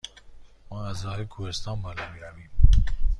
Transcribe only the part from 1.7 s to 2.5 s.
بالا می رویم؟